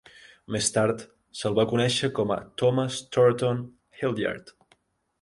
[0.53, 1.03] Més tard
[1.41, 3.65] se'l va conèixer com a Thomas Thoroton
[4.01, 4.55] Hildyard.